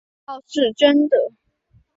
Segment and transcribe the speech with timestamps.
[0.25, 1.07] 这倒是真